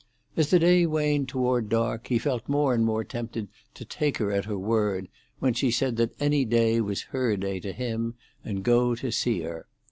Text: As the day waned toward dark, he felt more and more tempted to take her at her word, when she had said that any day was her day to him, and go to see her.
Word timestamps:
As 0.35 0.49
the 0.49 0.57
day 0.57 0.87
waned 0.87 1.29
toward 1.29 1.69
dark, 1.69 2.07
he 2.07 2.17
felt 2.17 2.49
more 2.49 2.73
and 2.73 2.83
more 2.83 3.03
tempted 3.03 3.49
to 3.75 3.85
take 3.85 4.17
her 4.17 4.31
at 4.31 4.45
her 4.45 4.57
word, 4.57 5.07
when 5.37 5.53
she 5.53 5.67
had 5.67 5.75
said 5.75 5.97
that 5.97 6.15
any 6.19 6.43
day 6.43 6.81
was 6.81 7.03
her 7.13 7.37
day 7.37 7.59
to 7.59 7.71
him, 7.71 8.15
and 8.43 8.63
go 8.63 8.95
to 8.95 9.11
see 9.11 9.41
her. 9.41 9.67